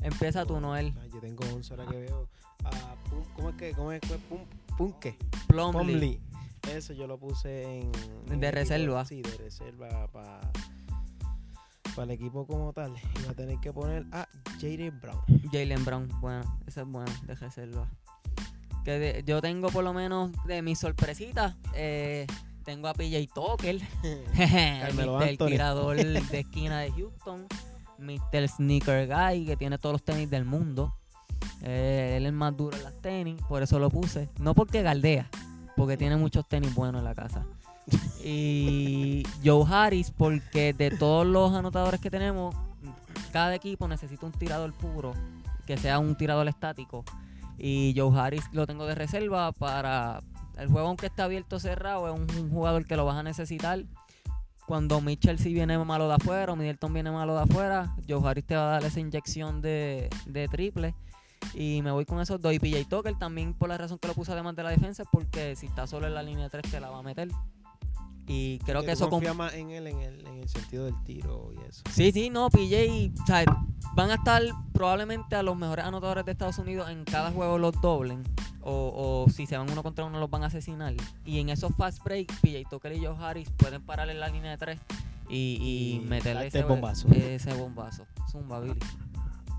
[0.02, 0.94] Empieza tú, Noel.
[1.00, 2.28] Ah, yo tengo 11 ahora que veo.
[2.66, 3.72] Ah, Pum- ¿Cómo es que?
[3.74, 4.16] ¿Cómo es que?
[4.18, 4.40] Pum,
[4.76, 5.16] Punke.
[5.48, 5.86] Plumlee.
[5.86, 6.22] Plumlee.
[6.76, 7.92] Eso yo lo puse en.
[8.32, 9.06] en De el equipo- reserva.
[9.06, 10.40] sí, de reserva para.
[11.98, 12.94] Para el equipo como tal.
[13.24, 14.28] Iba a tener que poner a
[14.62, 15.20] Jaden Brown.
[15.52, 17.88] Jalen Brown, bueno, ese es bueno, de reserva.
[18.86, 22.28] Que de- yo tengo por lo menos de mis sorpresitas, eh,
[22.64, 23.82] tengo a PJ Tucker,
[24.38, 25.96] el tirador
[26.32, 27.48] de esquina de Houston,
[27.98, 28.48] Mr.
[28.48, 30.94] Sneaker Guy, que tiene todos los tenis del mundo.
[31.64, 34.30] Eh, él es el más duro en las tenis, por eso lo puse.
[34.40, 35.30] No porque galdea,
[35.76, 37.44] porque tiene muchos tenis buenos en la casa.
[38.24, 42.56] Y Joe Harris, porque de todos los anotadores que tenemos,
[43.32, 45.14] cada equipo necesita un tirador puro,
[45.66, 47.06] que sea un tirador estático.
[47.58, 50.20] Y Joe Harris lo tengo de reserva para
[50.58, 53.84] el juego, aunque está abierto cerrado, es un, un jugador que lo vas a necesitar.
[54.68, 58.46] Cuando Mitchell sí viene malo de afuera o Middleton viene malo de afuera, Joe Harris
[58.46, 60.10] te va a dar esa inyección de,
[60.52, 60.94] triple.
[61.54, 62.52] Y me voy con esos dos.
[62.52, 65.56] Y PJ Tucker también por la razón que lo puse además de la defensa, porque
[65.56, 67.30] si está solo en la línea 3 te la va a meter.
[68.28, 69.06] Y creo que eso...
[69.06, 71.82] con- confía más en él en el, en el sentido del tiro y eso.
[71.92, 73.46] Sí, sí, no, PJ, o sea,
[73.94, 74.42] van a estar
[74.74, 78.24] probablemente a los mejores anotadores de Estados Unidos en cada juego los doblen.
[78.70, 80.94] O, o si se van uno contra uno los van a asesinar.
[81.24, 84.52] Y en esos fast break, PJ Tucker y Joe Harris pueden parar en la línea
[84.52, 84.80] de tres
[85.30, 87.08] y, y Y meterle ese bombazo.
[87.14, 88.06] Ese bombazo.
[88.30, 88.78] Zumba, Billy.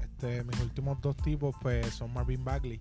[0.02, 2.80] Este, mis últimos dos tipos pues son Marvin Bagley.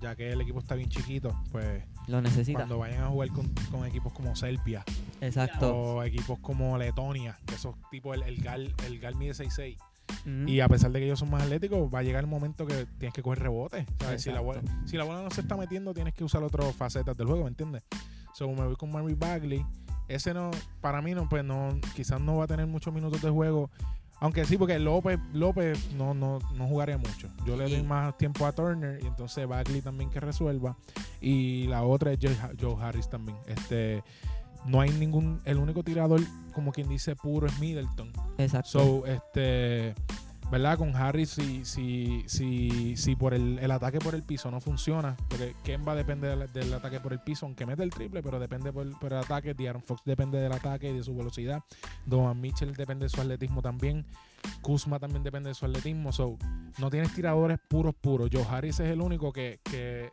[0.00, 2.60] Ya que el equipo está bien chiquito, pues Lo necesita.
[2.60, 4.82] cuando vayan a jugar con, con equipos como Serbia
[5.20, 5.74] Exacto.
[5.76, 9.76] o equipos como Letonia, que esos tipos, el, el Gal, el Gal mide 6'6".
[10.20, 10.48] Ujú.
[10.48, 12.86] Y a pesar de que ellos son más atléticos, va a llegar el momento que
[12.98, 13.86] tienes que coger rebote.
[14.00, 14.22] ¿sabes?
[14.22, 17.16] Si, la bola, si la bola no se está metiendo, tienes que usar otras facetas
[17.16, 17.84] del juego, ¿me entiendes?
[18.34, 19.64] So, me voy con Marvin Bagley.
[20.08, 23.30] Ese no, para mí no, pues no, quizás no va a tener muchos minutos de
[23.30, 23.70] juego.
[24.20, 27.28] Aunque sí, porque López, López no, no, no jugaría mucho.
[27.46, 30.76] Yo le doy más tiempo a Turner y entonces Bagley también que resuelva.
[31.22, 33.38] Y la otra es Joe, Joe Harris también.
[33.46, 34.04] Este,
[34.66, 36.20] no hay ningún, el único tirador,
[36.52, 38.12] como quien dice, puro es Middleton.
[38.36, 38.68] Exacto.
[38.68, 39.94] So, este,
[40.50, 40.78] ¿verdad?
[40.78, 45.16] Con Harris, si, si, si, si por el, el ataque por el piso no funciona,
[45.28, 48.72] porque Kemba depende del, del ataque por el piso, aunque mete el triple, pero depende
[48.72, 49.54] por, por el ataque.
[49.54, 51.62] De'Aaron Fox depende del ataque y de su velocidad.
[52.06, 54.06] Donovan Mitchell depende de su atletismo también.
[54.62, 56.12] Kuzma también depende de su atletismo.
[56.12, 56.36] So,
[56.78, 58.30] no tienes tiradores puros, puros.
[58.32, 60.10] Joe Harris es el único que, que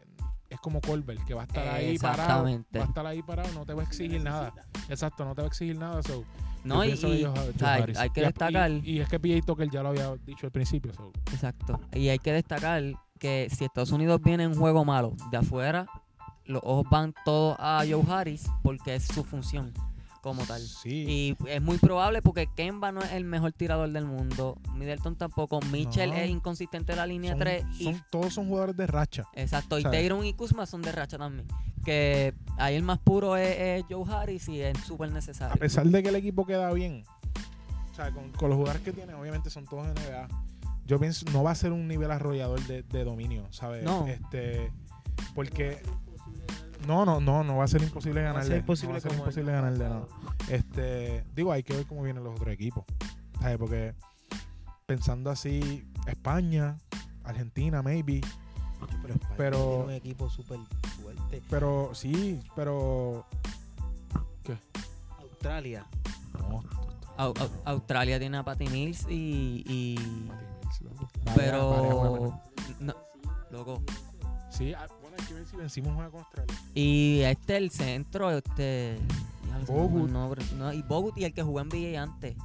[0.50, 2.44] es como Colbert, que va a estar ahí parado.
[2.44, 4.54] Va a estar ahí parado, no te va a exigir nada.
[4.90, 6.04] Exacto, no te va a exigir nada.
[6.04, 6.24] So,
[6.68, 8.72] no, y, hay- que destacar.
[8.72, 10.94] Y, y es que PJ Tucker ya lo había dicho al principio.
[10.94, 11.80] so, Exacto.
[11.94, 12.84] Y hay que destacar
[13.20, 15.88] que si Estados Unidos viene en un juego malo de afuera,
[16.46, 19.74] los ojos van todos a Joe Harris porque es su función
[20.22, 20.62] como tal.
[20.62, 21.36] Sí.
[21.40, 24.58] Y es muy probable porque Kemba no es el mejor tirador del mundo.
[24.74, 25.60] Middleton tampoco.
[25.72, 26.16] Mitchell No.
[26.16, 27.66] es inconsistente en la línea son- 3.
[27.80, 29.24] y, todos son jugadores de racha.
[29.34, 29.80] exacto.
[29.80, 29.84] Y.
[29.84, 31.48] Tayron y Kuzma son de racha también.
[31.86, 35.56] Que ahí el más puro es, es Joe Harris y es súper A necesario.
[35.58, 37.04] pesar de que el equipo queda bien,
[37.92, 40.28] o sea, con, con los jugadores que tiene, obviamente son todos NBA.
[40.86, 43.84] Yo pienso, no va a ser un nivel arrollador de, de dominio, ¿sabes?
[43.84, 44.06] No.
[44.08, 44.72] Este,
[45.36, 45.82] porque
[46.86, 48.50] no, no, no, no va a ser imposible Va a ganarle.
[48.50, 50.08] ser imposible no va a ser imposible ganarle, no.
[50.50, 52.84] Este, digo, hay que ver cómo vienen los otros equipos,
[53.40, 53.58] ¿sabes?
[53.58, 53.96] Porque
[54.86, 56.78] pensando así, España,
[57.24, 58.22] Argentina, maybe,
[59.02, 60.60] Pero, España Pero- tiene un equipo súper
[61.02, 61.42] fuerte.
[61.50, 63.26] pero sí, pero
[65.20, 65.86] Australia.
[66.40, 66.64] no,
[67.18, 69.64] Au- au- Australia tiene a Patty Mills y.
[69.68, 70.30] y-
[71.26, 72.42] Vale, vale, pero.
[72.80, 72.94] No,
[73.52, 73.82] loco.
[74.52, 74.88] Sí, ah,
[75.26, 76.56] que ver si vencimos una con Australia.
[76.74, 78.98] Y este, el centro, este.
[79.66, 80.10] Bogut.
[80.10, 80.44] nombre.
[80.58, 82.36] No, y Bogut y el que jugó en NBA antes.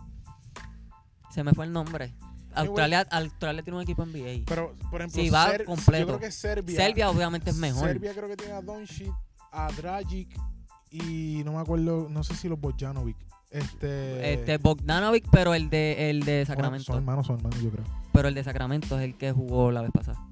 [1.30, 2.12] Se me fue el nombre.
[2.54, 4.44] Australia, Australia tiene un equipo NBA.
[4.46, 6.00] Pero, por ejemplo, Sí, va Ser- completo.
[6.00, 6.76] yo creo que Serbia.
[6.76, 7.88] Serbia obviamente es mejor.
[7.88, 9.12] Serbia creo que tiene a Doncic,
[9.50, 10.38] a Dragic
[10.90, 13.16] y no me acuerdo, no sé si los Bojanovic.
[13.50, 16.84] Este, Este Bogdanovic, pero el de el de Sacramento.
[16.84, 17.84] Son hermanos, son hermanos, yo creo.
[18.12, 20.22] Pero el de Sacramento es el que jugó la vez pasada.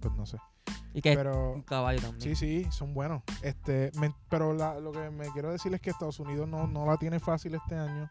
[0.00, 0.38] Pues no sé.
[0.94, 2.20] Y que es Pero un caballo también.
[2.22, 3.22] sí, sí, son buenos.
[3.42, 6.86] Este, me- pero la- lo que me quiero decir es que Estados Unidos no, no
[6.86, 8.10] la tiene fácil este año.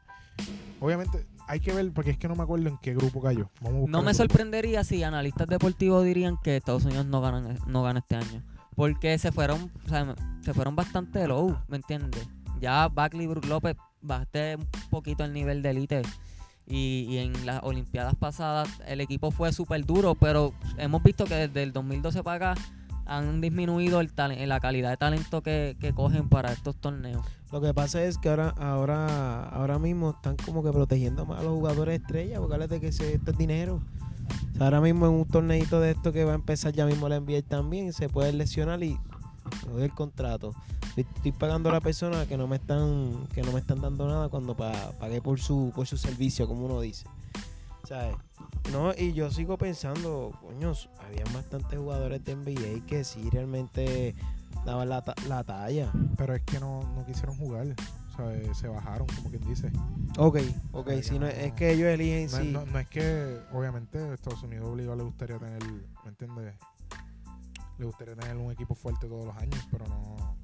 [0.80, 3.50] Obviamente hay que ver, porque es que no me acuerdo en qué grupo cayó.
[3.62, 7.58] Vamos a buscar No me sorprendería si analistas deportivos dirían que Estados Unidos no ganan
[7.68, 8.44] no gana este año.
[8.76, 12.28] Porque se fueron, o sea, se fueron bastante low, ¿me entiendes?
[12.60, 16.02] Ya Buckley y Brook López bajaste un poquito el nivel de élite.
[16.68, 21.36] Y, y en las Olimpiadas pasadas el equipo fue súper duro, pero hemos visto que
[21.36, 22.62] desde el 2012 para acá
[23.06, 24.12] han disminuido el
[24.48, 27.24] la calidad de talento que, que cogen para estos torneos.
[27.52, 31.44] Lo que pasa es que ahora, ahora, ahora mismo están como que protegiendo más a
[31.44, 33.82] los jugadores estrellas, porque hablas de que se, esto es dinero.
[34.60, 37.44] Ahora mismo en un torneito de esto que va a empezar ya mismo la NBA
[37.44, 38.98] también, se puede lesionar y
[39.68, 40.54] me doy el contrato.
[40.90, 44.08] Estoy, estoy pagando a la persona que no me están, que no me están dando
[44.08, 47.06] nada cuando pa- pagué por su, por su servicio, como uno dice.
[47.88, 48.16] ¿Sabes?
[48.72, 54.16] No, y yo sigo pensando, coños, había bastantes jugadores de NBA que sí realmente
[54.66, 55.92] daban la, la talla.
[56.18, 57.68] Pero es que no, no quisieron jugar.
[58.16, 59.72] Sea, eh, se bajaron, como quien dice.
[60.18, 60.40] Ok,
[60.72, 61.28] ok, si no, no.
[61.28, 62.52] es que ellos eligen No, sí.
[62.52, 66.56] no- no es que, obviamente, Estados Unidos obligado le gustaría tener, ¿me entiendes?
[67.78, 70.38] Le gustaría tener un equipo fuerte todos los años, pero no.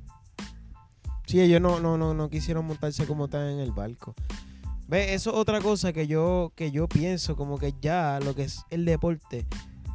[1.26, 4.14] Sí, ellos no, no, no, no quisieron montarse como tal en el barco.
[4.88, 8.44] Ve, eso es otra cosa que yo, que yo pienso, como que ya lo que
[8.44, 9.46] es el deporte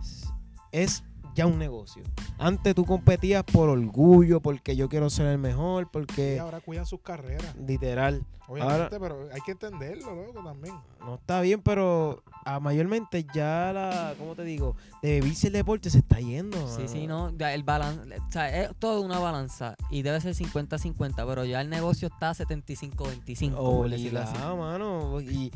[0.01, 0.33] es-
[0.73, 2.03] es ya un negocio.
[2.39, 6.87] Antes tú competías por orgullo, porque yo quiero ser el mejor, Y porque ahora cuidan
[6.87, 7.55] sus carreras.
[7.57, 10.75] literal, Obviamente, pero hay que entenderlo, loco, también.
[11.01, 14.77] no está bien, pero ah, mayormente ya la, ¿cómo te digo?
[15.03, 16.69] De vivirse el deporte se está yendo.
[16.69, 20.35] Sí, sí, no, ya el balance, o sea, es todo una balanza y debe ser
[20.35, 24.31] 50-50, pero ya el negocio está 75-25, por decirlo así.
[24.37, 25.21] Obligado, mano.
[25.23, 25.51] Y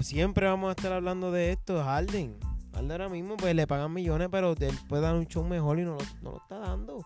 [0.00, 1.82] siempre vamos a estar hablando de esto.
[1.82, 2.36] Harden.
[2.78, 5.84] Harden ahora mismo pues le pagan millones, pero él puede dar un show mejor y
[5.84, 7.04] no lo, no lo está dando.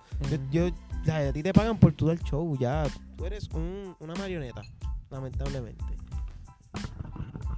[0.50, 0.68] Yo,
[1.06, 2.84] yo- a ti te pagan por tu dar show, ya.
[3.16, 4.62] Tú eres un- una marioneta,
[5.10, 5.84] lamentablemente.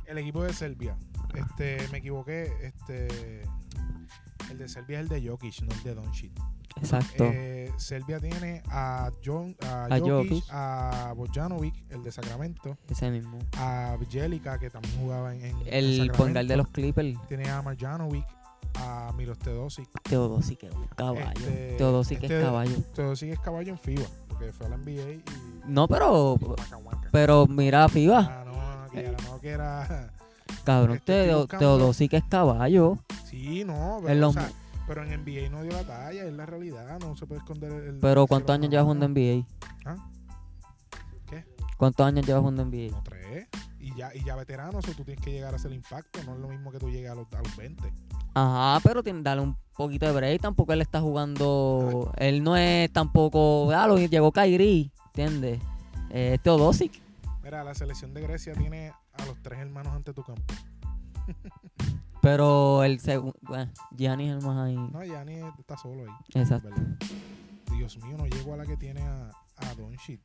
[0.06, 0.96] El equipo de Serbia.
[1.34, 2.52] Este, me equivoqué.
[2.62, 3.42] Este.
[4.50, 6.32] El de Serbia es el de Jokic, no el de Doncic.
[6.76, 7.24] Exacto.
[7.24, 10.44] Eh, Serbia tiene a, John, a, A Jokic, Jokic.
[10.50, 13.38] a Bojanovic, el de Sacramento, Ese mismo.
[13.56, 18.26] a Bjelica, que también jugaba en, en El guard de los Clippers, Tiene a Marjanovic,
[18.74, 19.88] a Milos Teodosic.
[20.02, 21.30] Teodosic es un caballo.
[21.30, 22.76] Este, Teodosic que este- es caballo.
[22.94, 25.24] Teodosic es caballo en FIBA, porque fue a la NBA y...
[25.66, 27.08] No, pero waka.
[27.12, 30.12] pero mira, FIBA, Ah, no, que era, no, que era...
[30.64, 32.98] cabrón, Teodosic que es caballo.
[33.24, 34.50] Sí, no, En pero, los o sea,
[34.86, 37.98] pero en NBA no dio la talla, es la realidad, no se puede esconder el...
[37.98, 39.20] Pero ¿cuántos años llevas jugando mano.
[39.20, 39.46] NBA?
[39.84, 40.10] ¿Ah?
[41.28, 41.44] ¿Qué?
[41.76, 42.90] ¿Cuántos años llevas jugando NBA?
[42.90, 43.46] No, tres.
[43.80, 46.34] Y ya, y ya veterano, o sea, tú tienes que llegar a hacer impacto, no
[46.34, 47.92] es lo mismo que tú llegues a los, a los 20.
[48.34, 50.40] Ajá, pero tiene, dale un poquito de break.
[50.40, 52.12] Tampoco él está jugando.
[52.16, 53.70] Él no es tampoco.
[53.72, 55.60] Ah, lo llegó Kairi, ¿entiendes?
[56.10, 57.00] Eh, Teodosic.
[57.42, 60.54] Mira, la selección de Grecia tiene a los tres hermanos ante tu campo.
[62.20, 63.36] Pero el segundo.
[63.42, 64.76] Bueno, Giannis es el más ahí.
[64.76, 66.40] No, Gianni está solo ahí.
[66.40, 66.70] Exacto.
[66.70, 66.84] ¿verdad?
[67.76, 70.20] Dios mío, no llego a la que tiene a, a Doncic.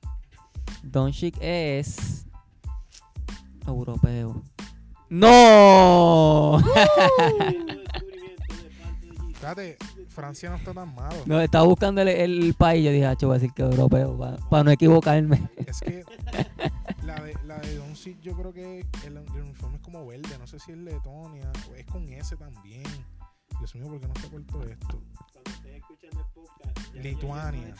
[0.83, 2.25] Doncic es.
[3.67, 4.41] Europeo.
[5.09, 6.61] ¡No!
[9.33, 9.77] Fíjate,
[10.09, 11.15] Francia no está tan malo.
[11.25, 12.85] no, estaba buscando el, el país.
[12.85, 14.17] Yo dije, ah, voy a decir que europeo.
[14.49, 15.49] Para no equivocarme.
[15.65, 16.03] Es que
[17.03, 20.37] la de, la de Doncic yo creo que el, el uniforme es como verde.
[20.39, 22.85] No sé si es Letonia o es con S también.
[23.57, 25.01] Dios mío, ¿por qué no está puesto esto?
[26.93, 27.75] Lituania.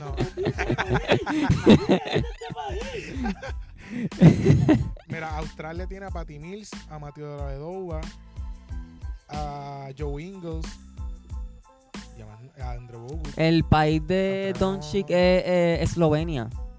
[0.00, 0.16] No.
[5.08, 8.00] Mira, Australia tiene a Patty Mills, a Mateo de la Vedova,
[9.28, 10.66] a Joe Ingles,
[12.16, 12.22] y
[12.60, 14.60] a Andrew Bogut, El país de no.
[14.72, 16.44] Doncic es eh, Eslovenia.
[16.44, 16.71] Eslovenia.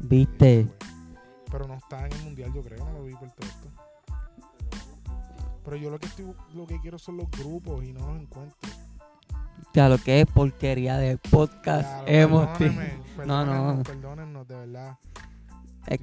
[0.00, 0.66] ¿Viste?
[1.50, 3.68] Pero no está en el mundial, yo creo, no lo vi por esto.
[5.64, 8.56] Pero yo lo que estoy, lo que quiero son los grupos y no los encuentro.
[9.72, 12.84] Ya lo que es porquería de podcast Claro, hemos perdónenme,
[13.16, 13.26] tenido.
[13.26, 13.82] No, no.
[13.82, 14.98] perdónennos, de verdad.
[15.88, 15.98] Eh,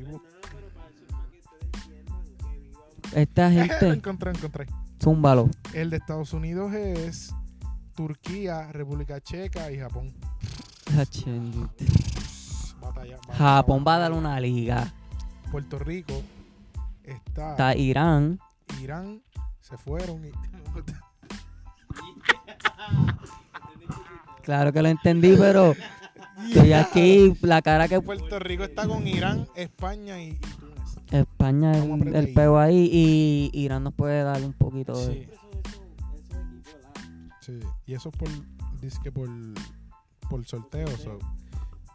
[3.14, 4.66] Esta lo gente, encontré, encontré.
[5.02, 5.50] zúmbalo.
[5.74, 7.34] El de Estados Unidos es
[7.96, 10.14] Turquía, República Checa y Japón.
[12.94, 14.94] Batalla, Japón va a dar una liga.
[15.52, 16.14] Puerto Rico,
[17.04, 18.40] está, Está Irán.
[18.82, 19.22] Irán,
[19.62, 20.32] se fueron y
[24.44, 25.74] Claro que lo entendí, pero
[26.48, 30.98] estoy aquí, la cara que Puerto Rico está con Irán, España y, y Túnez.
[31.12, 35.14] España a el, peo ahí y Irán nos puede dar un poquito de...
[35.14, 35.30] Sí.
[37.42, 38.30] Sí, y eso es por,
[38.80, 39.30] dice que por,
[40.30, 40.88] por sorteo.
[40.98, 41.20] so.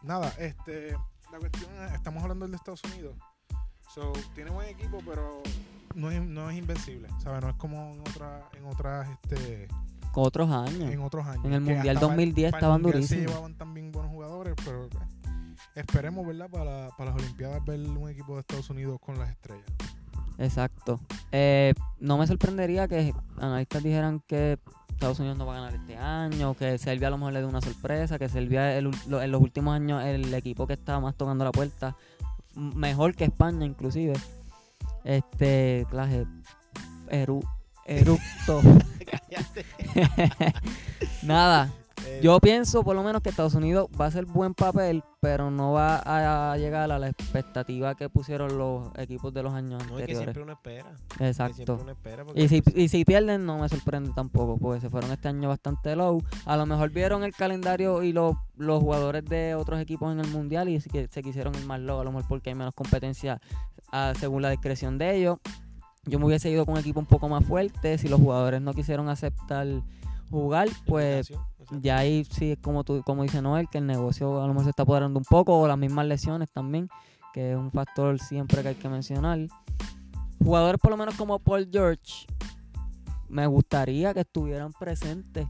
[0.03, 0.91] Nada, este,
[1.31, 3.15] la cuestión es, estamos hablando del de Estados Unidos.
[3.93, 5.41] So, tiene buen equipo, pero
[5.95, 7.41] no es, no es invencible, ¿sabes?
[7.41, 9.67] No es como en, otra, en otras, este,
[10.13, 10.91] otros años.
[10.91, 11.43] en otros años.
[11.45, 13.09] En el Mundial hasta para- 2010 para el estaban durísimos.
[13.23, 14.89] Se llevaban también buenos jugadores, pero eh,
[15.75, 16.49] esperemos, ¿verdad?
[16.49, 19.65] Para, para las Olimpiadas ver un equipo de Estados Unidos con las estrellas.
[20.37, 20.99] Exacto.
[21.31, 24.57] Eh, no me sorprendería que analistas dijeran que
[24.99, 27.45] Estados Unidos no va a ganar este año, que Serbia a lo mejor le dé
[27.45, 31.15] una sorpresa, que Serbia el lo- en los últimos años el equipo que está más
[31.15, 31.95] tocando la puerta,
[32.55, 34.11] mejor que España inclusive.
[35.05, 36.25] Este, clase,
[37.09, 37.39] eru,
[37.85, 38.61] eructo.
[41.23, 41.69] Nada,
[42.21, 45.73] yo pienso por lo menos que Estados Unidos va a hacer buen papel, pero no
[45.73, 50.05] va a llegar a la expectativa que pusieron los equipos de los años no es
[50.05, 50.17] que anteriores.
[50.19, 50.95] siempre uno espera.
[51.17, 51.55] que Exacto.
[51.55, 54.81] siempre uno espera porque Y si, pues, y si pierden, no me sorprende tampoco, porque
[54.81, 56.21] se fueron este año bastante low.
[56.45, 60.27] A lo mejor vieron el calendario y los, los jugadores de otros equipos en el
[60.27, 63.41] mundial y se, se quisieron ir más low, a lo mejor porque hay menos competencia
[63.91, 65.37] ah, según la discreción de ellos.
[66.05, 67.97] Yo me hubiese ido con un equipo un poco más fuerte.
[67.97, 69.67] Si los jugadores no quisieron aceptar
[70.31, 71.58] jugar, pues exacto.
[71.71, 74.69] Ya ahí sí, como, tú, como dice Noel, que el negocio a lo mejor se
[74.71, 76.89] está apoderando un poco, o las mismas lesiones también,
[77.33, 79.39] que es un factor siempre que hay que mencionar.
[80.43, 82.25] Jugadores por lo menos como Paul George,
[83.27, 85.47] me gustaría que estuvieran presentes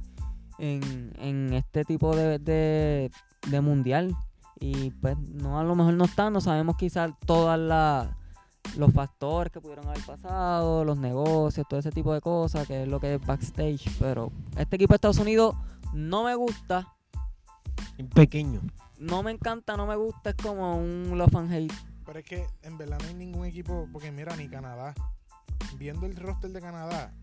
[0.57, 3.11] en, en este tipo de, de,
[3.49, 4.15] de mundial.
[4.59, 8.09] Y pues no, a lo mejor no están, no sabemos quizás todas las
[8.77, 12.87] los factores que pudieron haber pasado, los negocios, todo ese tipo de cosas, que es
[12.87, 13.89] lo que es backstage.
[13.99, 15.55] Pero este equipo de Estados Unidos
[15.93, 16.93] no me gusta,
[18.13, 18.61] Pequeño.
[18.99, 21.73] no me encanta, no me gusta, es como un love and hate.
[22.05, 24.93] Pero es que en verdad no hay ningún equipo, porque mira, ni Canadá.
[25.77, 27.13] Viendo el roster de Canadá,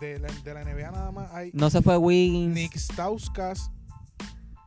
[0.00, 3.70] de la, de la NBA nada más hay No se fue Wiggins, Nick Stauskas,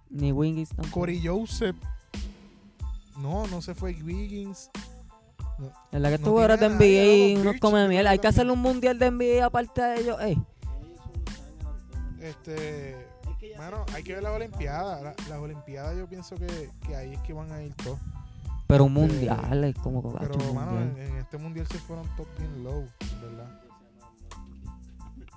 [0.09, 0.99] ni Wiggins tampoco.
[1.01, 1.75] Corey Joseph.
[3.17, 4.69] No, no se fue Wiggins.
[5.91, 8.07] En la que no tú eres de NBA, los unos come miel.
[8.07, 10.17] Hay que hacerle un mundial de NBA aparte de ellos.
[10.21, 10.37] Ey,
[12.21, 12.95] Este,
[13.57, 15.01] bueno, hay que ver las Olimpiadas.
[15.01, 17.99] La- las Olimpiadas yo pienso que, que ahí es que van a ir todos.
[18.67, 20.97] pero un Este, mundial, es como que Pero, un mano, mundial.
[20.97, 22.85] en, en este mundial se fueron top bien low,
[23.21, 23.59] ¿verdad?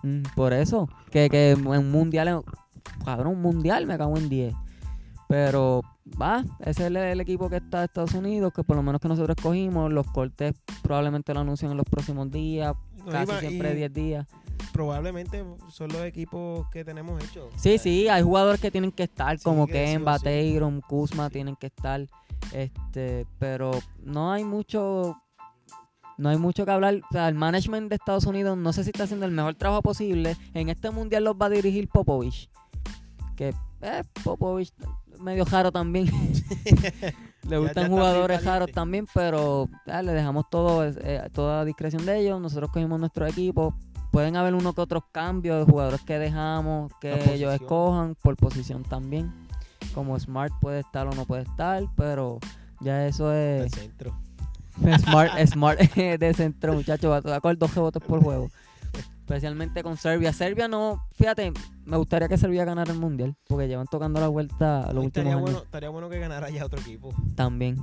[0.02, 2.42] Mm, por eso, que, que en mundial,
[3.04, 4.54] cabrón, un mundial me cago en 10.
[5.32, 5.80] Pero
[6.20, 9.00] va, ese es el, el equipo que está de Estados Unidos, que por lo menos
[9.00, 9.90] que nosotros escogimos.
[9.90, 14.26] Los cortes probablemente lo anuncian en los próximos días, No, casi siempre y 10 días.
[14.74, 17.46] Probablemente son los equipos que tenemos hechos.
[17.56, 20.04] Sí, sí, hay jugadores que tienen que estar, Sí, como que sí.
[20.04, 21.32] Tatum, Kuzma, Sí.
[21.32, 22.06] tienen que estar.
[22.52, 23.70] Este, pero
[24.02, 25.16] no hay mucho.
[26.18, 26.96] No hay mucho que hablar.
[26.96, 29.80] O sea, el management de Estados Unidos no sé si está haciendo el mejor trabajo
[29.80, 30.36] posible.
[30.52, 32.50] En este mundial los va a dirigir Popovich.
[33.34, 34.72] Que eh, Popovich
[35.22, 36.06] medio jaro también.
[37.48, 42.40] le gustan jugadores jaros también, pero eh, le dejamos todo, eh, toda discreción de ellos.
[42.40, 43.74] Nosotros cogimos nuestro equipo.
[44.10, 48.82] Pueden haber uno que otros cambios de jugadores que dejamos, que ellos escojan por posición
[48.82, 49.32] también.
[49.94, 52.38] Como Smart puede estar o no puede estar, pero
[52.80, 54.14] ya eso es centro.
[54.98, 58.50] Smart, Smart de centro, muchachos, va a coger 12 votos por juego.
[59.26, 60.32] Especialmente con Serbia.
[60.32, 61.52] Serbia no, fíjate,
[61.84, 65.32] me gustaría que Serbia ganara el mundial, porque llevan tocando la vuelta los últimos estaría,
[65.32, 65.42] años.
[65.42, 67.10] bueno, estaría bueno que ganara ya otro equipo.
[67.36, 67.76] También,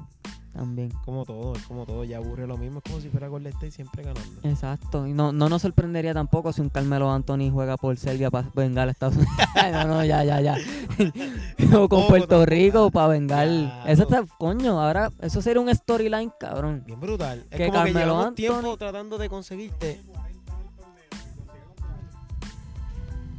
[0.54, 0.92] también.
[1.06, 2.04] Como todo, es como todo.
[2.04, 2.80] Ya aburre lo mismo.
[2.84, 4.30] Es como si fuera Golden State siempre ganando.
[4.44, 8.50] Exacto, y no, no nos sorprendería tampoco si un Carmelo Anthony juega por Serbia para
[8.54, 9.34] vengar a Estados Unidos.
[9.72, 10.56] no, no, ya, ya, ya.
[10.98, 12.46] o con Tampoco, Puerto.
[12.46, 13.48] Rico para vengar.
[13.88, 16.84] Eso está, coño, ahora, eso sería un storyline, cabrón.
[16.86, 17.46] Bien brutal.
[17.50, 20.02] Es Que como que Carmelo llevamos Anthony- tiempo tratando de conseguirte.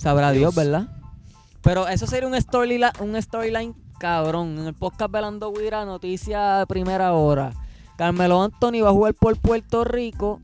[0.00, 0.54] Sabrá Dios, Dios.
[0.54, 0.88] ¿verdad?
[1.60, 4.58] Pero eso sería un storyline, un storyline cabrón.
[4.58, 7.52] En el podcast Velando Guira, noticia de primera hora.
[7.98, 10.40] Carmelo Anthony va a jugar por Puerto Rico.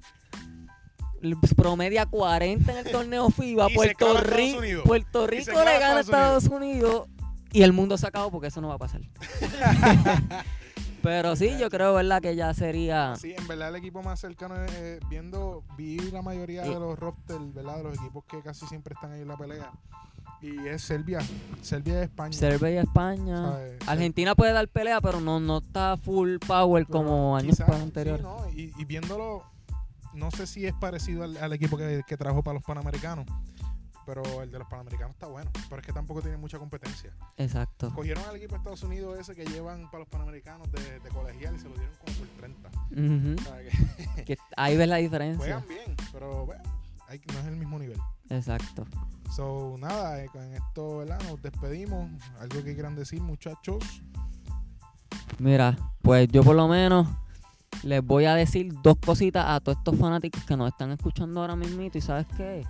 [1.57, 3.69] Promedia 40 en el torneo FIBA.
[3.75, 4.85] Puerto, Rico Unidos.
[4.87, 7.09] Puerto Rico le gana a Estados Estados Unidos.
[7.51, 9.01] Y el mundo se acabó porque eso no va a pasar.
[11.03, 12.21] Pero sí, yo creo, ¿verdad?
[12.21, 13.15] Que ya sería.
[13.17, 16.99] Sí, en verdad el equipo más cercano, es, eh, viendo, vi la mayoría de los
[16.99, 17.77] rosters, ¿verdad?
[17.79, 19.71] De los equipos que casi siempre están ahí en la pelea.
[20.43, 21.21] Y es Serbia.
[21.63, 22.33] Serbia y España.
[22.33, 23.37] Serbia y España.
[23.53, 23.89] ¿sabes?
[23.89, 28.25] Argentina puede dar pelea, pero no, no está full power Pero como años quizás, anteriores.
[28.27, 28.51] sí, ¿no?
[28.51, 29.45] y, y viéndolo,
[30.13, 33.27] no sé si es parecido al, al equipo que, que trajo para los Panamericanos,
[34.07, 35.51] pero el de los Panamericanos está bueno.
[35.69, 37.11] Pero es que tampoco tiene mucha competencia.
[37.37, 37.93] Exacto.
[37.95, 41.57] Cogieron al equipo de Estados Unidos ese que llevan para los Panamericanos de, de colegial
[41.57, 42.69] y se lo dieron como por 30.
[42.69, 43.41] Ujú.
[43.41, 43.63] O sea,
[44.15, 45.39] que Que ahí ves la diferencia.
[45.39, 46.63] juegan bien, pero bueno,
[47.09, 47.99] hay- no es el mismo nivel.
[48.31, 48.87] Exacto.
[49.35, 51.21] So, nada, eh, con esto ¿verdad?
[51.29, 52.09] nos despedimos.
[52.41, 53.83] Algo que quieran decir, muchachos.
[55.39, 57.07] Mira, pues yo por lo menos
[57.83, 61.57] les voy a decir dos cositas a todos estos fanáticos que nos están escuchando ahora
[61.57, 61.99] mismito.
[61.99, 62.65] ¿Y sabes qué?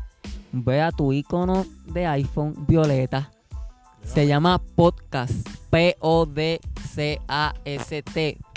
[0.53, 3.31] Ve a tu icono de iPhone violeta.
[4.05, 5.49] Se llama Podcast.
[5.71, 6.39] P-O-D-C-A-S-T.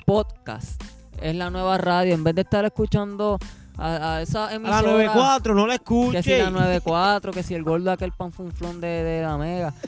[0.05, 0.81] Podcast.
[1.21, 2.13] Es la nueva radio.
[2.13, 3.37] En vez de estar escuchando
[3.77, 4.81] a, a esa A la emisora...
[4.81, 6.17] 94, no la escuche.
[6.17, 9.73] Que si la 94, que si el gordo aquel panfunflón de, de la mega.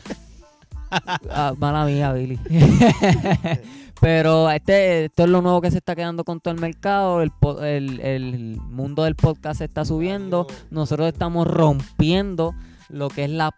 [1.29, 2.37] Ah, mala mía, Billy.
[4.01, 7.21] Pero este, esto es lo nuevo que se está quedando con todo el mercado.
[7.21, 7.31] El,
[7.63, 10.47] el- el mundo del podcast se está subiendo.
[10.71, 12.53] Nosotros estamos rompiendo
[12.89, 13.51] lo que es la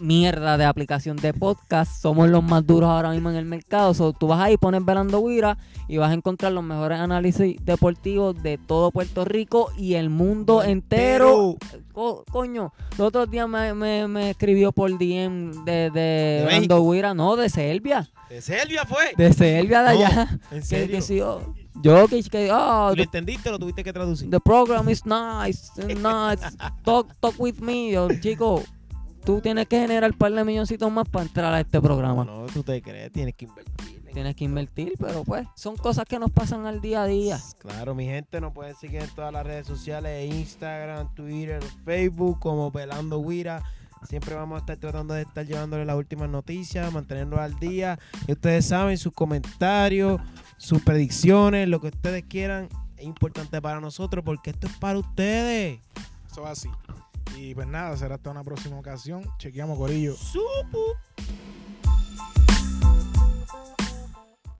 [0.00, 1.90] mierda de aplicación de podcast.
[2.02, 3.94] Somos los más duros ahora mismo en el mercado.
[3.94, 5.56] So, tú vas ahí, pones Velando Guira
[5.88, 10.62] y vas a encontrar los mejores análisis deportivos de todo Puerto Rico y el mundo
[10.62, 11.56] entero.
[11.92, 16.90] Co- coño, los otros días me, me- me escribió por DM de, de, ¿De Velando?
[16.92, 17.14] Guira.
[17.14, 18.08] No, de Serbia.
[18.28, 19.12] ¿De Serbia fue?
[19.16, 20.38] De Serbia de No, allá.
[20.50, 21.00] ¿En serio?
[21.00, 24.28] que yo, yo que, que oh, ¿Lo the, entendiste o lo tuviste que traducir?
[24.30, 26.42] the program is nice, nice.
[26.84, 27.94] Talk, talk with me.
[28.20, 28.62] Chico,
[29.24, 32.24] tú tienes que generar un par de milloncitos más para entrar a este programa.
[32.24, 33.98] No, tú te crees, tienes que invertir.
[34.12, 37.38] Tienes que invertir, pero pues son cosas que nos pasan al día a día.
[37.58, 42.72] Claro, mi gente nos pueden seguir en todas las redes sociales, Instagram, Twitter, Facebook, como
[42.72, 43.62] Pelando Guira.
[44.06, 47.98] Siempre vamos a estar tratando de estar llevándole las últimas noticias, mantenernos al día.
[48.26, 50.20] Y ustedes saben, sus comentarios,
[50.56, 55.80] sus predicciones, lo que ustedes quieran, es importante para nosotros porque esto es para ustedes.
[56.30, 56.68] Eso es así.
[57.36, 59.24] Y pues nada, será hasta una próxima ocasión.
[59.38, 60.16] Chequeamos, Corillo.
[60.16, 60.78] Supu.